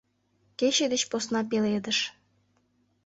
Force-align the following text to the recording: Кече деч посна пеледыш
Кече 0.59 0.85
деч 0.93 1.03
посна 1.11 1.41
пеледыш 1.49 1.99